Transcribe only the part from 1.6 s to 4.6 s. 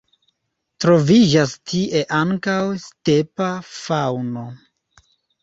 tie ankaŭ stepa faŭno.